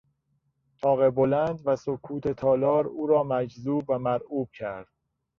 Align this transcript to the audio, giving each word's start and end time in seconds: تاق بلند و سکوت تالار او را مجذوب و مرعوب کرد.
تاق 0.77 1.09
بلند 1.09 1.61
و 1.65 1.75
سکوت 1.75 2.27
تالار 2.27 2.87
او 2.87 3.07
را 3.07 3.23
مجذوب 3.23 3.89
و 3.89 3.99
مرعوب 3.99 4.49
کرد. 4.53 4.87